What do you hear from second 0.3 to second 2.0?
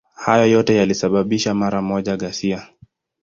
yote yalisababisha mara